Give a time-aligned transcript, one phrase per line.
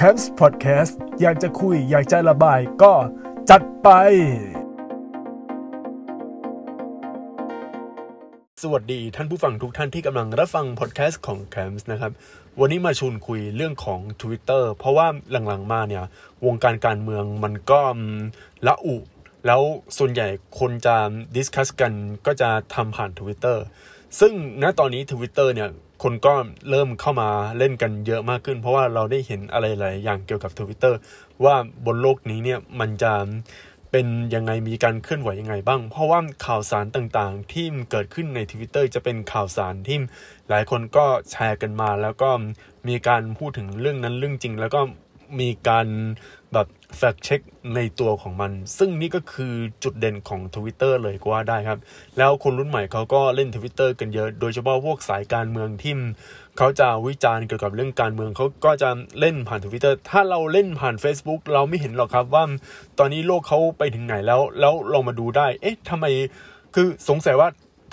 [0.00, 2.92] c a m p s Podcast อยากจะคุย อยากจะระบายก็
[3.50, 3.88] จัดไป
[8.62, 12.12] สวัสดีท่านผู้ฟังทุกท่านที่กำลังรับฟังพอดแคสต์ของ c a m p s นะครับ
[12.60, 16.04] วันนี้มาชวนคุยเรื่องของ Twitter เพราะว่าหลังๆมาเนี่ย
[16.46, 17.80] วงการการเมืองมันก็
[18.66, 18.96] ระอุ
[19.46, 19.62] แล้ว
[19.98, 20.96] ส่วนใหญ่คนจะ
[21.36, 21.92] discuss กัน
[22.26, 23.56] ก็จะทำผ่าน Twitter
[24.20, 24.32] ซึ่ง
[24.62, 25.70] ณตอนนี้ Twitter เนี่ย
[26.04, 26.34] คนก็
[26.70, 27.28] เริ่มเข้ามา
[27.58, 30.94] เล่นกันเยอะมากขึ้น เพราะว่าเราได้เห็นอะไรหลายอย่างเกี่ยวกับ Twitter
[31.44, 31.54] ว่า
[31.86, 33.12] บนโลกนี้เนี่ยมันจะ
[33.90, 39.98] เป็นยังไงมีการเคลื่อนไหวยังไงบ้าง เพราะว่าข่าวสารต่างๆ ที่เกิดขึ้นใน Twitter จะเป็นข่าวสารที่
[40.48, 42.30] หลายคนก็แชร์กันมา แล้วก็
[42.88, 44.80] มีการพูดถึงเรื่องนั้นเรื่องจริง แล้วก็
[45.40, 45.86] มีการ
[46.54, 47.40] แบบแฟกเช็ค
[47.74, 49.54] ในตัวของมัน ซึ่งนี่ก็คือ
[49.84, 51.78] จุดเด่นของ Twitter เลยก็ว่าได้ครับ
[52.18, 55.94] แล้วคนรุ่นใหม่เขาก็เล่น Twitter กันเยอะ โดยเฉพาะพวกสายการเมืองที่
[56.58, 58.90] เขาจะวิจารณ์เกี่ยวกับเรื่องการเมืองเขาก็จะ
[59.20, 62.44] เล่นผ่าน Twitter ถ้าเราเล่นผ่าน Facebook เราไม่เห็นหรอกครับว่า
[62.98, 66.06] ตอนนี้โลกเขาไปถึงไหนแล้ว แล้วลองมาดูได้ เอ๊ะทำไม
[66.74, 67.48] คือสงสัยว่า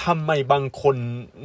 [0.06, 0.95] ทำไมบางคน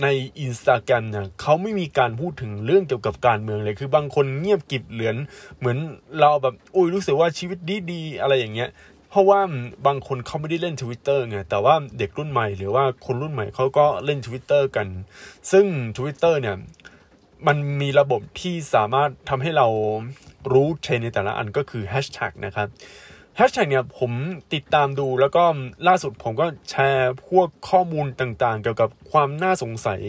[0.02, 0.06] ใน
[0.40, 5.16] อินสตาแกรมเนี่ยเขาไม่มีการพูดถึงเรื่องเกี่ยวกับการเมืองเลย คือบางคนเงียบกิบเหลือน
[5.58, 5.78] เหมือน
[6.20, 8.70] เราแบบอุ้ยรู้สึกว่าชีวิตดีดีอะไรอย่างเงี้ย
[9.10, 9.40] เพราะว่า
[9.86, 14.86] บางคนเขาไม่ได้เล่น Twitter ไงแต่ว่าเด็กรุ่นใหม่หรือว่าคนรุ่นใหม่เขาก็เล่น Twitter กัน
[15.52, 15.66] ซึ่ง
[15.98, 16.56] Twitter เนี่ย
[17.46, 19.66] มันมีระบบที่สามารถทำให้เรา
[20.52, 22.68] รู้เทรนในแต่ละอันก็คือแฮชแท็กนะครับ
[23.38, 24.12] แฮชแท็กเนี่ยผม
[24.54, 25.44] ติดตามดูแล้วก็
[25.88, 30.02] ล่าสุดผมก็แชร์พวกข้อมูลต่างๆ เกี่ยวกับความน่าสงสัย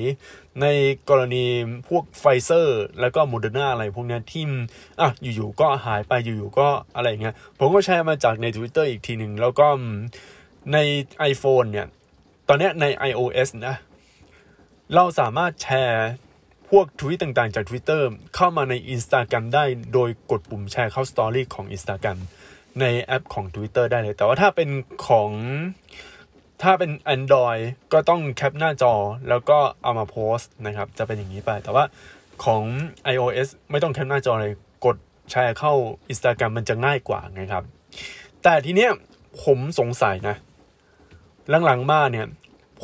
[0.62, 0.66] ใน
[1.10, 1.46] กรณี
[1.90, 4.44] พวกไฟเซอร์ แล้วก็โมเดอร์นาอะไรพวกนี้ที่
[5.02, 9.68] อะอยู่ๆก็หายไปอยู่ๆก็อะไรเงี้ยผมก็แชร์มาจากใน Twitter อีกทีหนึ่งแล้วก็
[10.74, 10.78] ใน
[11.32, 11.88] iPhone เนี่ย
[12.48, 13.76] ตอนนี้ใน iOS นะ
[14.96, 16.08] เราสามารถแชร์
[16.70, 18.02] พวกทวิตต่างๆจาก Twitter
[18.36, 22.20] เข้ามาใน Instagram ได้โดยกดปุ่มแชร์เข้า Story ของ Instagram
[22.82, 24.70] ในแอปของ Twitter ได้เลย แต่ว่าถ้าเป็น
[25.08, 25.30] ของ
[26.64, 27.64] ถ้าเป็น Android
[27.94, 28.94] ก็ต้องแคปหน้าจอ
[29.30, 31.84] แล้วก็เอามาโพสต์นะครับ จะเป็นอย่างนี้ไป แต่ว่า
[32.44, 32.64] ของ
[33.14, 34.54] iOS ไม่ต้องแคปหน้าจอเลย
[34.86, 34.98] กด
[35.32, 35.74] แชร์เข้า
[36.12, 37.64] Instagram มันจะง่ายกว่าไงครับ
[38.44, 38.92] แต่ทีเนี้ย
[39.44, 40.36] ผมสงสัยนะ
[41.66, 42.28] หลังๆมาเนี่ย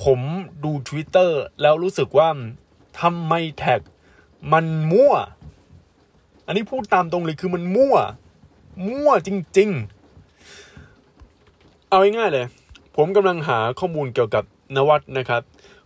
[0.03, 0.19] ผม
[0.63, 1.31] ดู Twitter
[1.61, 2.29] แล้วรู้สึกว่า
[3.01, 3.81] ทำไมแท็ก
[4.53, 5.13] มันมั่ว
[6.45, 7.95] อันนี้พูดตามตรงเลยคือมันมั่ว
[8.87, 9.69] มั่วจริง
[10.95, 12.45] ๆ เอาง่ายๆเลย
[12.95, 14.43] ผมกำลังหาข้อมูลเกี่ยวกับ
[14.75, 15.41] นวัดนะครับ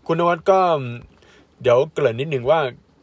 [0.07, 0.59] คุณนวัดก็
[1.61, 2.59] เดี๋ยวเกริ่นนิดหนึ่งว่า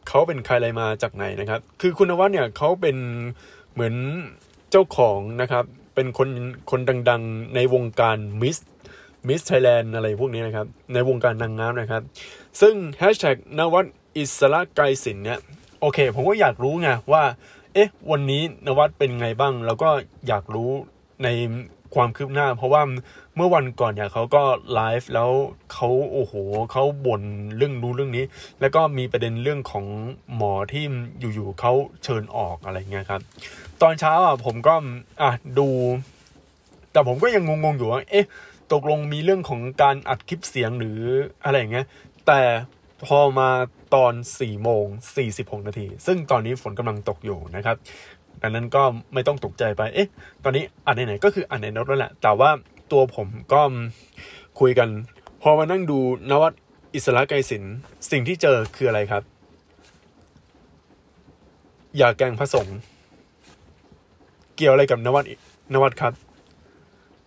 [0.07, 2.97] เขาเป็นใครอะไรมาจากไหนนะครับ คือคุณนวัดเนี่ยเขาเป็น
[3.73, 3.95] เหมือน
[4.71, 6.29] เจ้าของนะครับ เป็นคน
[6.71, 6.79] คน
[7.09, 8.57] ดังๆในวงการมิส
[9.27, 12.01] มิสไทยแลนด์อะไรพวกนี้นะครับ ในวงการนางงามนะครับ
[12.61, 13.85] ซึ่งแฮชแท็กนวัด
[14.17, 15.39] อิสระไกรสินเนี่ย
[15.81, 17.23] โอเค ผมก็อยากรู้ไงว่า
[17.75, 19.89] เอ๊ะ วันนี้นวัดเป็นไงบ้าง แล้วก็
[20.27, 20.71] อยากรู้
[21.23, 21.27] ใน
[21.95, 22.81] ความคืบหน้า เพราะว่า
[23.35, 24.43] เมื่อวันก่อนเนี่ยเขาก็
[24.73, 25.31] ไลฟ์แล้ว
[25.73, 26.33] เขาโอ้โห
[26.71, 27.21] เขาบ่น
[27.57, 28.25] เรื่องรู้เรื่องนี้
[28.61, 29.85] แล้วก็มีประเด็นเรื่องของ
[30.35, 30.83] หมอที่
[31.19, 33.21] อยู่ๆเขาเชิญออกอะไรเงี้ยครับ
[33.81, 34.75] ตอนเช้าอะผมก็
[35.21, 35.67] อะดู
[36.91, 38.25] แต่ผมก็ยังงงๆอยู่ว่าเอ๊ะ
[38.73, 40.99] ตกลงมีเรื่องของการอัดคลิปเสียงหรือ
[41.43, 41.85] อะไรเงี้ย
[42.27, 42.39] แต่
[43.03, 43.49] พอมา
[43.95, 44.85] ตอน4โมง
[45.25, 47.77] 46 นาที ซึ่งตอนนี้ฝนกำลังตกอยู่นะครับ
[48.41, 48.83] ดังนั้นก็
[49.13, 50.09] ไม่ต้องตกใจไป เอ๊ะ
[50.43, 52.49] ตอนนี้อ่านไหนๆก็คืออ่านในรถแล้วแหละ แต่ว่า
[52.91, 53.61] ตัวผมก็
[54.59, 54.89] คุยกัน
[55.41, 56.53] พอมานั่งดูนวัด
[56.95, 57.63] อิสระไกรสิน
[58.11, 59.23] สิ่งที่เจอคืออะไรครับ
[61.97, 62.77] อย่าแกงพระสงฆ์
[64.55, 65.25] เกี่ยวอะไรกับนวัด
[65.73, 66.13] นวัดครับ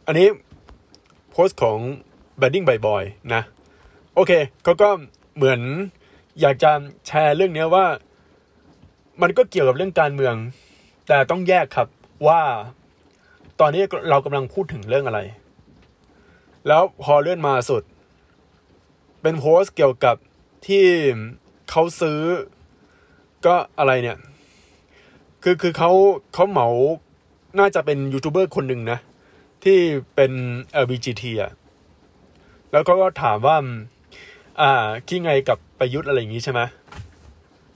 [0.07, 0.29] อันนี้
[1.31, 1.79] โพสต์ของ
[2.41, 3.03] b a d d i n g by Boy
[3.35, 3.43] นะ
[4.15, 4.33] โอเค
[4.65, 4.89] เขาก็
[5.39, 5.61] เหมือน
[6.41, 6.71] อยากจะ
[7.07, 7.87] แชร์เรื่องนี้ว่า
[9.23, 10.35] มันก็เกี่ยวกับเรื่องการเมือง
[11.09, 11.89] แต่ต้องแยกครับ
[12.29, 12.41] ว่า
[13.61, 15.21] ตอนนี้เรากำลังพูดถึงเรื่องอะไร
[16.67, 17.83] แล้วพอเลื่อนมาสุด
[19.23, 20.17] เป็นโพสต์เกี่ยวกับ
[20.67, 20.85] ที่
[21.71, 22.21] เขาซื้อ
[23.47, 24.19] ก็อะไรเนี่ย
[25.43, 25.91] คือคือเขา
[26.35, 26.69] เขาเหมา
[27.59, 28.99] น่าจะเป็นยูทูบเบอร์คนหนึ่งนะ
[29.65, 29.79] ที่
[30.15, 30.33] เป็น
[30.83, 31.53] LBGT อะ
[32.73, 33.57] แล้วก็ถามว่า
[34.61, 34.73] อ่า
[35.09, 36.61] คิดไงกับประยุทธ์อะไรอย่างนี้ใช่ไหม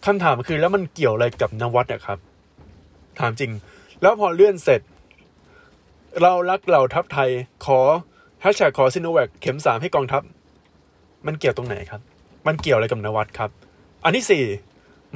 [0.04, 2.18] คำถามคือแล้วมันเกี่ยวอะไรกับนวัดอะครับ
[3.20, 3.50] ถามจริง
[4.00, 4.80] แล้วพอเลื่อนเสร็จ
[6.22, 7.30] เรารักเหล่าทัพไทย
[7.64, 7.80] ขอ
[8.40, 10.22] แฮชแท็กขอซิโนแวคเข็มสามให้กองทัพ
[11.26, 12.00] มันเกี่ยวตรงไหนครับ
[12.46, 13.50] มันเกี่ยวอะไรกับนวัดครับ
[14.04, 14.44] อันที่สี่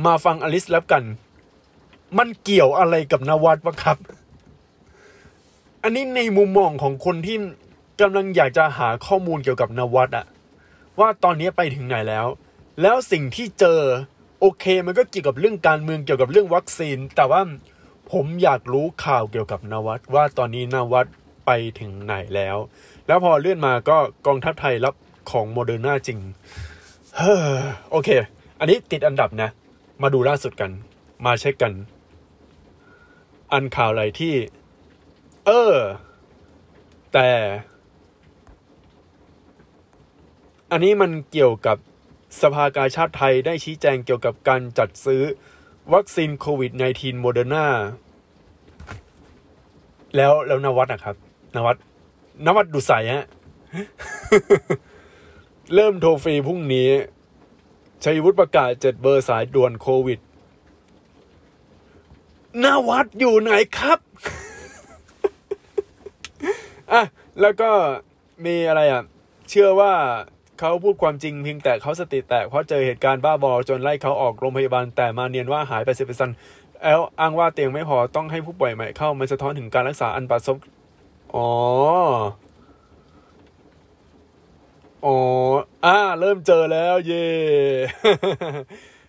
[0.07, 1.03] มาฟังอลิสแล้วกัน
[2.19, 3.99] มันเกี่ยวอะไรกับนวัดวะครับ
[5.83, 7.37] อันนี้ในมุมมองของคนที่
[8.01, 10.27] กำลังอยากจะหาข้อมูลเกี่ยวกับนวัดอะ
[11.01, 12.27] ว่าตอนนี้ไปถึงไหนแล้ว
[12.83, 13.81] แล้วสิ่งที่เจอ
[14.41, 17.41] โอเค มันก็เกี่ยวกับเรื่องการเมืองเกี่ยวกับเรื่องวัคซีน แต่ว่า
[18.13, 21.07] ผมอยากรู้ข่าวเกี่ยวกับนวัดว่าตอนนี้นวัด
[21.47, 21.51] ไป
[21.81, 22.57] ถึงไหนแล้ว
[23.07, 24.95] แล้วพอเลื่อนมาก็กองทัพไทยรับ
[25.31, 26.19] ของโมเดอร์นาจริง
[27.17, 27.57] เฮ้อ
[27.91, 28.09] โอเค
[28.59, 29.51] อันนี้ติดอันดับนะ
[30.03, 30.71] มาดูล่าสุดกัน
[31.25, 31.73] มาเช็คกัน
[33.53, 34.35] อันข่าวอะไรที่
[35.47, 35.75] เออ
[37.13, 37.29] แต่
[40.71, 41.77] อันนี้มันเกี่ยวกับ
[42.41, 45.23] สภากาชาติไทยได้ชี้แจงเกี่ยวกับการจัดซื้อ
[45.95, 47.67] วัคซีนโควิด -19 โมเดอร์นา
[50.17, 51.17] แล้วแล้วนวัดนะครับ
[51.57, 51.77] นวัด
[52.47, 53.27] นวัดดูใสฮะ
[55.75, 56.89] เริ่มโทรฟรีพรุ่งนี้
[58.05, 60.21] ชัยวุฒิประกาศเจ็ดเบอร์สายด่วนโควิด
[62.65, 63.99] นวัดอยู่ไหนครับ
[66.93, 67.03] อะ
[67.41, 67.71] แล้วก็
[68.45, 69.03] มีอะไรอะ
[69.49, 69.95] เชื่อว่า
[70.61, 76.37] เขาพูดความจริงเพียงแต่เขาสติแตกเพราะเจอเหตุการณ์บ้าบอจนไล่เขาออกโรงพยาบาลแต่มาเนียนว่าหายไปสิบเปอร์เซ็นต์
[76.85, 80.57] แล้วอ้างว่าเตียงไม่พอต้องให้ผู้ป่วยใหม่เข้ามันสะท้อนถึงการรักษาอันประสบ
[81.35, 81.49] อ๋อ
[85.07, 85.17] อ๋อ
[85.85, 87.27] อ่า เริ่มเจอแล้ว เย่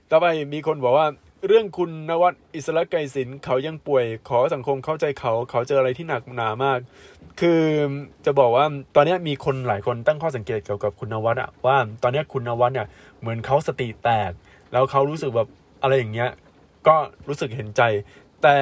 [0.09, 1.07] ต่อไปมีคนบอกว่า
[1.47, 6.79] เรื่องคุณนวัดอิสระไกรศิลป์เขายังป่วย ขอสังคมเข้าใจเขา เขาเจออะไรที่หนักหนามาก
[7.39, 7.61] คือ
[8.25, 12.87] จะบอกว่าตอนนี้มีคนหลายคนตั้งข้อสังเกตเกี่ยวกับคุณนวัดอะว่าตอนนี้คุณนวัดเนี่ย
[13.19, 14.31] เหมือนเขาสติแตก
[14.71, 15.47] แล้วเขารู้สึกแบบ
[15.81, 16.29] อะไรอย่างเงี้ย
[16.87, 16.95] ก็
[17.27, 17.81] รู้สึกเห็นใจ
[18.43, 18.57] แต่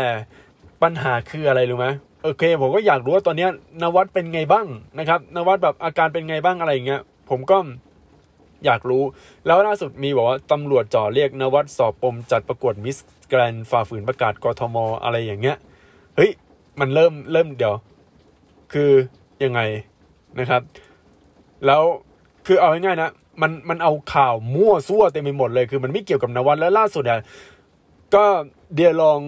[0.81, 1.87] ปัญหาคืออะไรรู้ไหม
[2.23, 3.47] โอเค ผมก็อยากรู้ว่าตอนนี้
[3.81, 4.65] นวัดเป็นไงบ้าง
[4.99, 7.57] นะครับ นวัดแบบอาการเป็นไงบ้างอะไรอย่างเงี้ยผมก็
[8.65, 9.03] อยากรู้
[9.45, 12.97] แล้วล่าสุดมีบอกว่าตำรวจจ่อเรียกนวัดสอบปมจัดประกวดมิส
[13.29, 15.57] แกรนฝ่าฝืนประกาศกทมอะไรอย่างเงี้ย
[16.15, 16.31] เฮ้ย
[16.79, 17.75] มันเริ่มเริ่มเดี๋ยว
[18.73, 18.91] คือ
[19.43, 19.61] ยังไง
[20.39, 20.61] นะครับ
[21.65, 21.83] แล้ว
[22.45, 27.21] คือเอาง่ายๆนะมันมันเอาข่าวมั่วซั่วเต็มไปหมดเลยคือมันไม่เกี่ยวกับนวัดแล้วล่าสุดเนี่ย
[28.15, 28.25] ก็
[28.73, 29.19] เดียลอง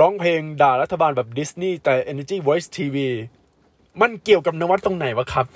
[0.00, 2.96] ร้องเพลงด่ารัฐบาลแบบดิสนีย์แต่ Energy Voice TV
[4.00, 5.46] มันเกี่ยวกับนวัดตรงไหนวะครับ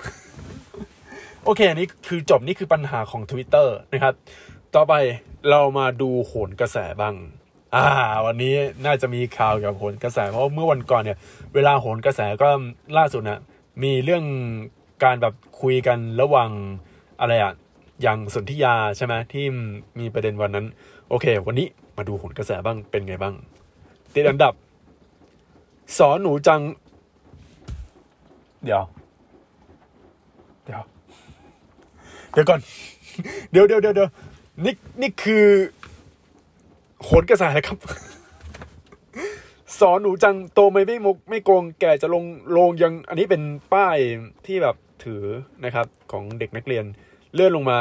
[1.43, 4.13] โอเค อันนี้คือจบนี่คือปัญหาของ Twitter นะครับ
[4.75, 4.93] ต่อไป
[5.49, 7.15] เรามาดูโหนกระแสบ้าง
[7.75, 7.85] อ่า
[8.25, 8.53] วันนี้
[8.85, 11.17] น่าจะมีข่าวเกี่ยวกับโหนกระแส เพราะเมื่อวันก่อนเนี่ย
[11.53, 12.49] เวลาโหนกระแสก็
[12.97, 13.39] ล่าสุดนะ
[13.83, 14.23] มีเรื่อง
[15.03, 16.49] การแบบคุยกันระหว่าง
[17.19, 17.53] อะไรอะ
[18.01, 19.45] อย่างสนธิยาใช่ไหมที่
[19.99, 20.65] มีประเด็นวันนั้น
[21.09, 21.67] โอเค วันนี้
[21.97, 23.33] มาดูโหนกระแสบ้างเป็นไงบ้าง
[24.13, 24.53] ติดอันดับ
[25.97, 26.61] สอนหนูจัง
[28.63, 28.83] เดี๋ยว
[30.65, 30.81] เดี๋ยว
[32.31, 32.59] เดี๋ยวก่อน
[33.51, 34.09] เดี๋ยวเดี๋ยวเดี๋ยวเดี๋ยว
[34.63, 35.45] นี่นี่คือ
[37.05, 37.77] โหนกระแสนะครับ
[39.79, 42.23] สอนหนูจังโตไม่ไม่มกไม่โกงแก่จะลง
[42.57, 43.41] ลงยัง อันนี้เป็น
[43.73, 43.97] ป้าย
[44.45, 45.23] ที่แบบถือ
[45.65, 46.85] นะครับ ของเด็กนักเรียน
[47.33, 47.77] เลื่อนลงมา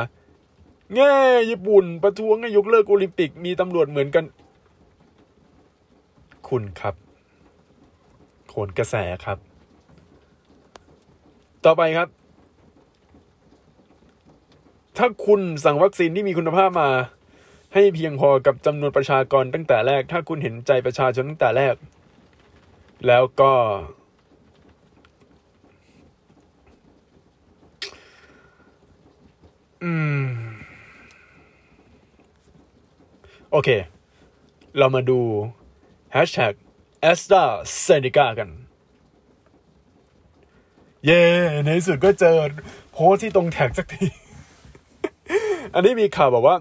[0.95, 1.15] แง่
[1.51, 4.25] ญี่ปุ่น ประท้วงให้ยกเลิกโอลิมปิกมีตำรวจเหมือนกัน
[6.49, 6.95] คุณครับ
[8.49, 8.95] โหนกระแส
[9.25, 9.39] ครับ
[11.65, 12.09] ต่อไปครับ
[14.97, 16.91] ถ้าคุณสั่งวัคซีนที่มีคุณภาพมา
[17.75, 21.77] ให้เพียงพอกับจำนวนประชากรตั้งแต่แรก ถ้าคุณเห็นใจประชาชนตั้งแต่แรก
[23.07, 23.53] แล้วก็
[29.83, 29.93] อื
[30.23, 30.25] ม
[33.51, 33.69] โอเค
[34.79, 35.21] เรามาดู
[36.15, 36.55] Hashtag
[37.11, 37.45] a s t r a
[37.85, 38.49] z e ซ e c a กัน
[41.07, 41.21] เย้
[41.65, 42.37] ในสุดก็เจอ
[42.93, 44.07] โพสที่ตรงแท็กสักที
[45.75, 46.57] อันนี้มีข่าวบอกว่า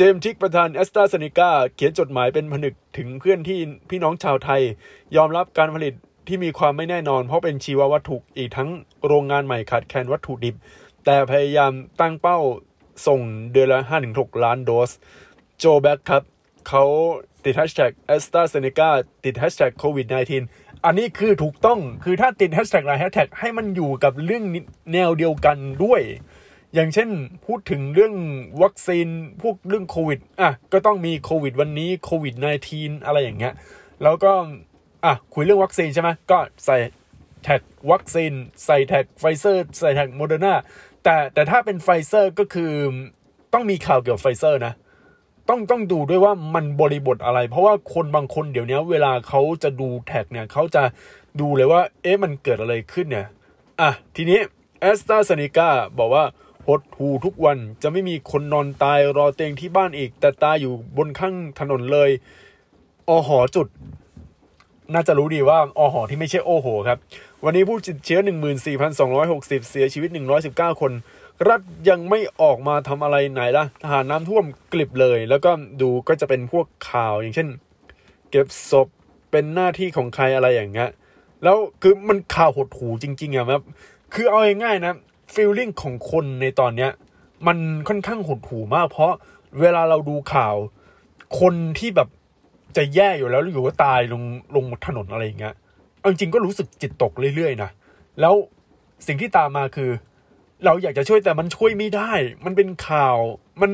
[0.00, 3.58] จมส์ทิกประธานแอสตราเซเนกาเขียนจดหมายเป็นผนึกถึงเพื่อนที่
[3.90, 4.62] พี่น้องชาวไทย
[5.16, 5.94] ยอมรับการผลิต
[6.28, 8.70] ที่มีความไม่แน่นอน เพราะเป็นชีววัตถุอีกทั้ง
[9.06, 10.56] โรงงานใหม่ขาดแคลนวัตถุดิบ
[11.04, 12.38] แต่พยายามตั้งเป้า
[13.06, 13.20] ส่ง
[13.52, 13.80] เดือนละ
[14.12, 14.90] 5-6 ล้านโดส
[15.58, 16.22] โจแบ็กครับ
[16.68, 16.84] เขา
[17.44, 18.90] ติดแฮชแท็กแอสตราเซเนกา
[19.24, 20.06] ติดแฮชแท็กโควิด
[20.46, 24.44] -19 อันนี้คือถูกต้องคือถ้าติดแฮชแท็กหลายแฮชแท็กให้มันอยู่กับเรื่อง
[24.92, 26.02] แนวเดียวกันด้วย
[26.74, 27.08] อย่างเช่น
[27.46, 28.14] พูดถึงเรื่อง
[28.62, 29.08] วัคซีน
[29.42, 32.34] พวกเรื่องโควิดอะก็ต้องมีโควิดวันนี้โควิด
[32.70, 33.54] -19 อะไรอย่างเงี้ย
[34.02, 34.32] แล้วก็
[35.04, 36.76] อะคุยเรื่องวัคซีนใช่ไหมก็ใส่
[37.42, 37.60] แท็ก
[37.90, 38.32] วัคซีน
[38.64, 40.54] ใส่แท็กไฟเซอร์ใส่แท็กโมเดอร์นา
[41.04, 42.72] แต่แต่ถ้าเป็นไฟเซอร์ก็คือ
[43.52, 44.74] ต้องมีข่าวเกี่ยวกับไฟเซอร์นะ
[45.48, 50.82] ต้องต้องดูด้วยว่ามันบริบทอะไร เพราะว่าคนบางคนเดี๋ยวนี้เวลาเขาจะดูแท็กเนี่ยเขาจะ
[51.40, 53.26] ดูเลยว่า เอ๊ะมันเกิดอะไรขึ้นเนี่ย
[53.80, 54.38] อะ ทีนี้
[54.80, 56.24] แอสตราเซเนกาบอกว่า
[56.68, 62.10] หดหูทุกวันจะไม่มีคนนอนตายรอเตียงที่บ้านอีก แต่ตายอยู่บนข้างถนนเลย
[63.08, 63.68] อหอจุด
[64.94, 66.98] น่าจะรู้ดีว่าอหอที่ไม่ใช่โอโหครับ
[67.44, 68.20] วันนี้ผู้ติดเชื้อ
[68.94, 70.10] 14,260 เสียชีวิต
[70.46, 70.92] 119 คน
[71.48, 77.48] รัฐยังไม่ออกมาทำอะไรไหนล่ะทหารน้ำท่วมกลิบเลย แล้วก็ดูก็จะเป็นพวกข่าวอย่างเช่น
[78.30, 78.88] เก็บศพ
[79.30, 80.90] เป็นหน้าที่ของใครอะไรอย่างเงี้ย
[81.44, 83.62] แล้วคือมันข่าวหดหูจริงๆอะครับ
[84.14, 84.94] คือเอาง่ายๆนะ
[85.34, 86.90] ฟีลลิ่งของคนในตอนเนี้ย
[87.46, 87.58] มัน
[87.88, 89.12] ค่อนข้างหดหู่มาก เพราะ
[89.60, 90.54] เวลาเราดูข่าว
[91.40, 92.08] คนที่แบบ
[92.76, 94.22] จะแย่อยู่แล้วอยู่ก็ตายลง
[94.56, 95.54] ลงถนนอะไรอย่างเงี้ย
[95.98, 97.70] เอาจริงก็รู้สึกจิตตกเรื่อยๆนะ
[98.20, 98.34] แล้ว
[99.06, 99.90] สิ่งที่ตามมาคือ
[100.64, 102.12] เราอยากจะช่วยแต่มันช่วยไม่ได้
[102.44, 103.16] มันเป็นข่าว
[103.60, 103.70] มัน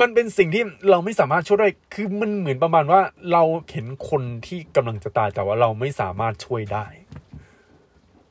[0.00, 3.00] มันเป็นสิ่งที่เราไม่สามารถช่วยได้ คือมันเหมือนประมาณว่า
[3.32, 6.86] เราเห็นคนที่กำลังจะตายแต่ว่าเราไม่สามารถช่วยได้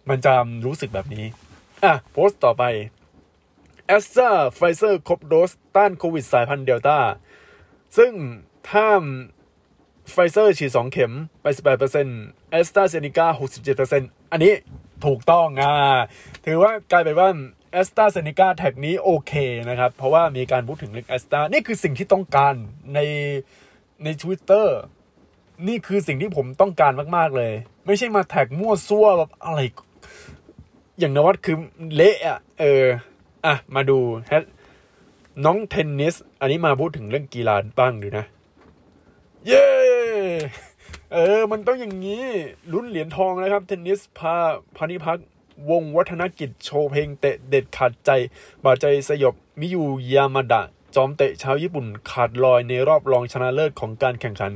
[0.09, 0.33] มันจะ
[0.65, 1.25] รู้สึกแบบนี้
[1.85, 2.63] อะโพสต์ต่อไป
[3.87, 6.97] แอสตราไฟเซอร์ครบโดสต้านโควิดสายพันธุ์เดลต้า
[7.97, 8.11] ซึ่ง
[8.69, 8.89] ถ้า
[10.11, 11.11] ไฟเซอร์ฉีดสองเข็ม
[11.41, 11.45] ไป
[11.99, 13.27] 18%แอสตราเซเนกา
[13.79, 14.53] 67%อันนี้
[15.05, 15.73] ถูกต้องอ่า
[16.45, 17.29] ถือว่ากลายเป็นว่า
[17.71, 19.33] แอสตราเซเนกาแท็กนี้โอเค
[19.69, 22.53] นะครับ เพราะว่ามีการพูดถึงเรื่องแอสตรานี่คือสิ่งที่ต้องการ
[22.93, 22.99] ใน
[24.03, 24.67] ใน Twitter
[25.67, 27.53] นี่คือสิ่งที่ผมต้องการมาก ๆ เลย
[27.85, 29.59] ไม่ใช่มาแท็กมั่วซั่วแบบอะไร
[30.99, 31.57] อย่างนวัดคือ
[31.95, 32.85] เละอะเออ
[33.45, 33.97] อะมาดู
[34.27, 34.33] แฮ
[35.45, 38.25] น้องเทนนิส อันนี้มาพูดถึงเรื่องกีฬาบ้างดูนะ
[39.47, 39.65] เย้
[41.13, 42.23] เออ มันต้องอย่างนี้
[42.71, 44.35] ลุ้นเหรียญทองนะครับ เทนนิสพา
[44.77, 45.19] พานิพัก
[45.69, 48.09] วงวัฒนกิจโชว์เพลงเตะเด็ดขาดใจ
[48.63, 49.83] บาดใจสยบมิยู
[50.13, 50.61] ยามาดะ
[50.95, 54.51] จอมเตะชาวญี่ปุ่นขาดลอยในรอบรองชนะเลิศของการแข่งขัน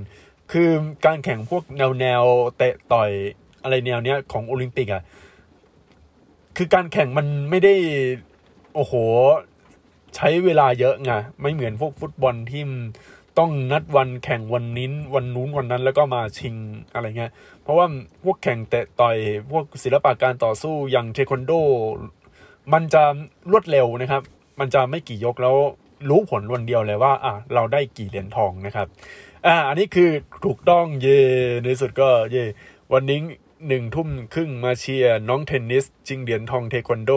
[0.52, 0.70] คือ
[1.06, 2.24] การแข่งพวกแนวแนว
[2.58, 3.10] เตะต่อย
[3.64, 5.04] อะไรแนวเนี้ยของโอลิมปิกอะ
[6.62, 7.74] คือการแข่งมันไม่ได้
[8.76, 8.94] โอ้โห
[10.16, 11.12] ใช้เวลาเยอะไง
[11.42, 12.64] ไม่เหมือนพวกฟุตบอลที่
[13.40, 16.56] ต้องนัดวันแข่งวันนี้วันนู้นวันนั้นแล้วก็มาชิง
[16.94, 17.32] อะไรเงี้ย
[17.64, 17.86] เพราะว่า
[18.24, 19.18] พวกแข่งเตะต่อย
[19.52, 21.52] พวกศิลปะการต่อสู้อย่างเทควันโด
[22.74, 23.04] มันจะ
[23.52, 24.22] รวดเร็วนะครับ
[24.60, 25.56] มันจะไม่กี่ยกแล้ว
[26.10, 28.88] รู้ผลวันเดียวเลยว่า อะ เราได้กี่เหรียญทองนะครับ
[29.46, 30.10] อ่า อันนี้คือ
[30.46, 31.20] ถูกต้องเย่
[31.64, 32.44] ในสุดก็เย่
[32.94, 33.20] วันนี้
[33.68, 37.12] หนึ่งทุ่มครึ่งมาเชียร์น้องเทนนิสชิงเหรียญทองเทควันโด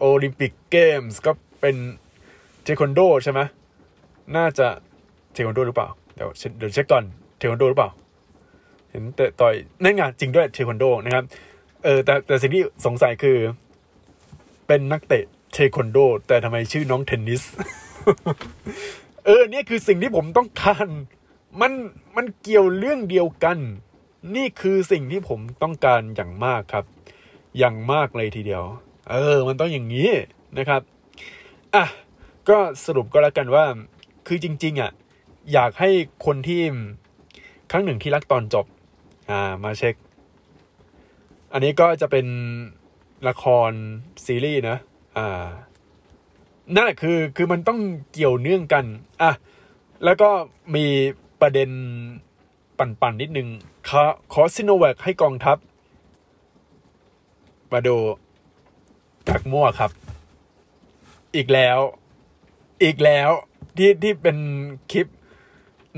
[0.00, 1.76] โอลิมปิกเกมส์ก็เป็น
[2.62, 3.40] เทควันโดใช่ไหม
[4.36, 4.66] น่าจะ
[5.32, 7.04] เทควันโดหรือเปล่า เดี๋ยวเดี๋ยวเช็คก่อน
[7.36, 7.90] เทควันโดหรือเปล่า
[8.90, 11.24] เห็นแต่ต่อยนั่นไงจริงด้วยเทควันโดนะครับ
[11.84, 13.38] เออแต่แต่สิ่งที่สงสัยคือ
[14.66, 15.98] เป็นนักเตะเทควันโด
[16.28, 17.42] แต่ทำไมชื่อน้องเทนนิส
[19.24, 20.86] เออเนี่ยคือสิ่งที่ผมต้องการ
[21.60, 21.72] มัน
[22.16, 23.58] มันเกี่ยวเรื่องเดียวกัน
[24.34, 26.84] นี่คือสิ่งที่ผมต้องการอย่างมากครับ
[27.58, 28.64] อย่างมากเลยทีเดียว
[29.10, 30.10] เออ มันต้องอย่างนี้
[30.58, 30.82] นะครับ
[31.74, 31.84] อะ
[32.48, 33.64] ก็สรุปก็แล้วกันว่า
[34.26, 34.90] คือจริง ๆอะ
[35.52, 35.90] อยากให้
[36.26, 36.62] คนที่
[37.70, 38.66] ครั้งหนึ่งที่รักตอนจบ
[39.30, 39.94] อ่า มาเช็ค
[41.52, 42.26] อันนี้ก็จะเป็น
[43.28, 43.70] ละคร
[44.24, 44.78] ซีรีส์นะ
[45.16, 45.46] อ่า
[46.74, 47.80] นั่นแหละคือ คือมันต้อง
[48.12, 48.84] เกี่ยวเนื่องกัน
[49.22, 49.32] อะ
[50.04, 50.30] แล้วก็
[50.74, 50.86] มี
[51.40, 51.70] ประเด็น
[52.78, 53.48] ปั่นๆนิดนึง
[53.88, 54.02] ขอ
[54.32, 55.56] ขอซิโนแวคให้กองทัพ
[57.72, 57.96] มาดู
[59.28, 59.90] ทักมั่วครับ
[61.36, 61.78] อีกแล้ว
[62.82, 63.30] อีกแล้ว
[63.76, 64.36] ที่ที่เป็น
[64.92, 65.06] คลิป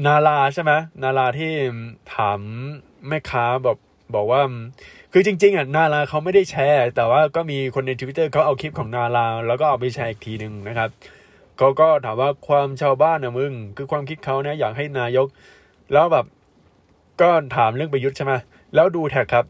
[0.06, 1.52] นาราใช่ไหมนาราที่
[2.14, 2.40] ถาม
[3.08, 3.78] แม่ค้าแบบ
[4.14, 4.42] บอกว่า
[5.12, 10.90] คือจริง ๆ อะ นาราเขาไม่ได้แชร์ แต่ว่าก็มีคนในทวิตเตอร์เขาเอาคลิปของนารา แล้วก็เอาไปแชร์อีกทีหนึ่งนะครับ
[11.58, 15.26] เขาก็ถามว่าความชาวบ้านนะมึง คือความคิดเขาเนี่ยอยากให้นายก
[15.92, 16.26] แล้วแบบ
[17.20, 18.32] ก็ถามเรื่องประยุทธ์ใช่ไหม
[18.75, 19.44] แล้วดูแท็กครับ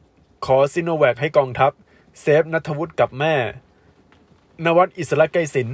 [0.46, 1.72] ขอซิโนแวคให้กองทัพ
[2.20, 3.34] เซฟนัทวุฒิกับแม่
[4.64, 5.68] นวัดอิสระไกรสิน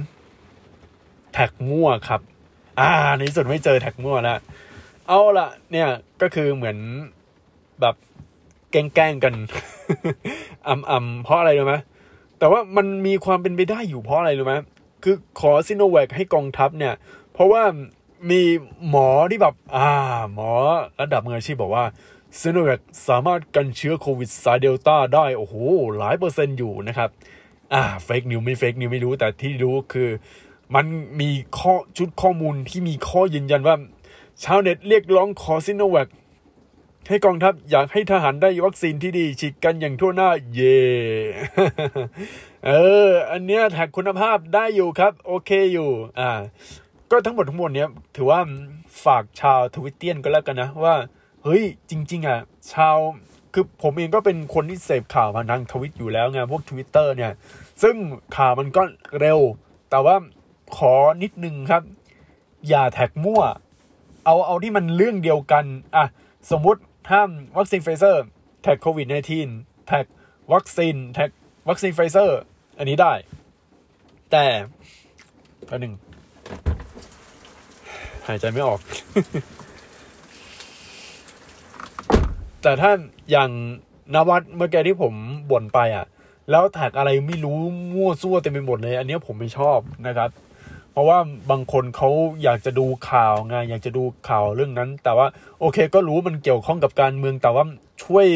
[1.33, 2.21] แท็กมั่วครับ
[2.79, 4.37] อ่า ในที่สุดไม่เจอแท็กมั่วแล้ว
[5.07, 5.87] เอาละเนี่ย
[6.21, 6.77] ก็คือเหมือน
[7.81, 7.95] แบบ
[8.71, 9.33] แกล้งกัน
[10.67, 11.75] อ่ำๆเพราะอะไรรู้ไหม
[12.39, 14.55] แต่ว่ามันมีความเป็นไปได้อยู่เพราะอะไรรู้ไหม
[15.03, 16.93] คือขอซิโนแวคให้กองทัพเนี่ย
[17.33, 17.63] เพราะว่า
[18.29, 18.41] มี
[18.89, 19.89] หมอที่แบบ อ่า
[20.33, 20.51] หมอ
[21.01, 21.85] ระดับมืออาชีพบอกว่า
[22.39, 25.55] ซิโนแวคสามารถกันเชื้อโควิดสายเดลต้าได้ โอ้โห
[25.97, 27.09] หลายเปอร์เซ็นต์อยู่นะครับ
[27.73, 30.09] อ่า fake news ไม่ fake news ไม่รู้แต่ที่รู้คือ
[30.75, 30.85] มัน
[31.19, 33.75] มีข้อชุดข้อมูลที่มีข้อยืนยันว่า
[34.43, 36.09] ชาวเน็ตเรียกร้องขอซิโนแวค
[37.07, 40.79] ให้กองทัพอยากให้ทหารได้วัคซีนที่ดีฉีดกันอย่างทั่วหน้า เย่
[42.65, 42.71] เอ
[43.07, 46.31] อ อันเนี้ยแท็กคุณภาพได้อยู่ครับ โอเคอยู่ อ่า
[47.11, 48.39] ก็ทั้งหมดทั้งมวลเนี้ยถือว่า
[49.05, 50.95] ฝากชาวทวิตเตียนก็แล้วกันนะว่า
[51.43, 52.39] เฮ้ยจริง ๆ อะ
[52.73, 52.97] ชาว
[53.53, 57.31] คือผมเองก็เป็นคนที่เสพข่าวมาทางทวิตอยู่แล้วไงพวกทวิตเตอร์เนี่ย
[57.83, 57.95] ซึ่ง
[58.37, 58.81] ข่าวมันก็
[59.19, 59.39] เร็ว
[59.89, 60.15] แต่ว่า
[60.77, 60.93] ขอ
[61.23, 61.83] นิดนึงครับ
[62.67, 63.41] อย่าแท็กมั่ว
[64.25, 66.05] เอาเอาที่มันเรื่องเดียวกันอะ
[66.51, 68.23] สมมุติถ้าวัคซีนไฟเซอร์
[68.61, 70.05] แท็กโควิด -19 แท็ก
[70.53, 71.29] วัคซีนแท็ก
[71.69, 72.39] วัคซีนไฟเซอร์
[72.77, 73.13] อันนี้ได้
[74.31, 74.45] แต่
[75.69, 75.93] อันหนึ่ง
[78.27, 78.79] หายใจไม่ออก
[82.61, 82.91] แต่ถ้า
[83.31, 83.49] อย่าง
[84.13, 85.13] นวัดเมื่อกี้ที่ผม
[85.51, 86.05] บ่นไปอะ
[86.51, 87.57] แล้วแท็กอะไรไม่รู้
[87.93, 90.29] มั่วซั่วเต็มไปหมดเลย อันนี้ผมไม่ชอบนะครับ
[90.91, 91.17] เพราะว่า
[91.51, 92.09] บางคนเขา
[92.43, 95.27] อยากจะดูข่าวไงอยากจะดูข่าวเรื่องนั้น แต่ว่า
[95.59, 97.63] โอเคก็รู้มันเกี่ยวข้องกับการเมืองแต่ว่า
[98.03, 98.27] ช่วย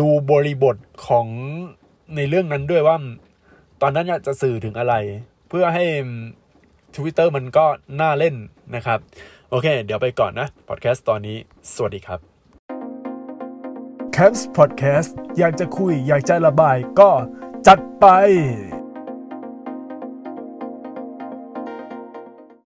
[0.00, 1.26] ดูบริบทของ
[2.16, 2.96] ในเรื่องนั้นด้วยว่า
[3.82, 4.94] ตอนนั้นจะสื่อถึงอะไร
[5.48, 5.84] เพื่อให้
[6.96, 7.66] Twitter มันก็
[8.00, 8.34] น่าเล่น
[8.74, 8.98] นะครับ
[9.50, 11.36] โอเค เดี๋ยวไปก่อนนะ พอดแคสต์ตอนนี้
[11.74, 12.20] สวัสดีครับ
[14.16, 17.10] Camps Podcast อยากจะคุยอยากจะระบายก็
[17.66, 18.06] จัดไป